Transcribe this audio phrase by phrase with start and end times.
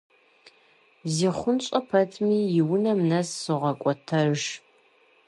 [1.13, 4.39] ЗихъунщӀэ пэтми, и унэм нэс согъэкӀуэтэж.